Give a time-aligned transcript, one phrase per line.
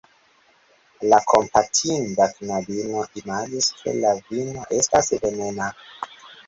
[1.11, 5.71] La kompatinda knabino imagis, ke la vino estas venena.